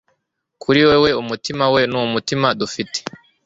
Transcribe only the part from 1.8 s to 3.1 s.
n'umutima dufite